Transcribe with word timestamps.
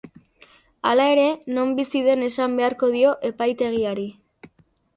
Hala 0.91 1.05
ere, 1.15 1.25
non 1.57 1.75
bizi 1.81 2.01
den 2.09 2.25
esan 2.29 2.57
beharko 2.61 2.91
dio 2.97 3.13
epaitegiari. 3.33 4.11